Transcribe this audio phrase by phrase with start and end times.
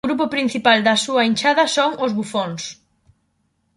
[0.05, 2.63] O grupo principal da súa inchada son "Os Bufóns".